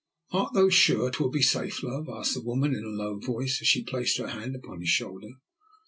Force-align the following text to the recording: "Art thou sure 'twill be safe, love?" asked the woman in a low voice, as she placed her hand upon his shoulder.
"Art 0.31 0.55
thou 0.55 0.67
sure 0.69 1.11
'twill 1.11 1.29
be 1.29 1.43
safe, 1.43 1.83
love?" 1.83 2.09
asked 2.09 2.33
the 2.33 2.41
woman 2.41 2.73
in 2.73 2.83
a 2.83 2.87
low 2.87 3.19
voice, 3.19 3.59
as 3.61 3.67
she 3.67 3.83
placed 3.83 4.17
her 4.17 4.29
hand 4.29 4.55
upon 4.55 4.79
his 4.79 4.89
shoulder. 4.89 5.29